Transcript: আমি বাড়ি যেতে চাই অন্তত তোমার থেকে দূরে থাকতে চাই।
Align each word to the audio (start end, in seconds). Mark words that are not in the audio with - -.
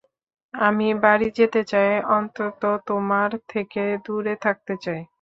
আমি 0.53 0.87
বাড়ি 1.03 1.27
যেতে 1.37 1.61
চাই 1.71 1.89
অন্তত 2.11 2.61
তোমার 2.87 3.29
থেকে 3.49 3.83
দূরে 4.05 4.33
থাকতে 4.45 4.73
চাই। 4.83 5.01